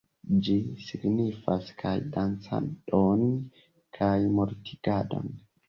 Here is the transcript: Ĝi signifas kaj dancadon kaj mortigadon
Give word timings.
Ĝi 0.45 0.53
signifas 0.85 1.67
kaj 1.83 1.91
dancadon 2.17 3.23
kaj 4.01 4.13
mortigadon 4.41 5.33